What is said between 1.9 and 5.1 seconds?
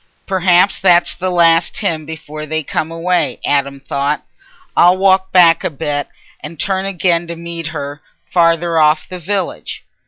before they come away," Adam thought. "I'll